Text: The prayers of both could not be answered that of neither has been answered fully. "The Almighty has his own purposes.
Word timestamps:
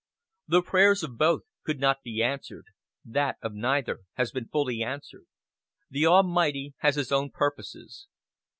The 0.47 0.63
prayers 0.63 1.03
of 1.03 1.15
both 1.19 1.43
could 1.63 1.79
not 1.79 2.01
be 2.01 2.23
answered 2.23 2.65
that 3.05 3.37
of 3.43 3.53
neither 3.53 3.99
has 4.13 4.31
been 4.31 4.45
answered 4.45 4.49
fully. 4.51 5.91
"The 5.91 6.07
Almighty 6.07 6.73
has 6.79 6.95
his 6.95 7.11
own 7.11 7.29
purposes. 7.29 8.07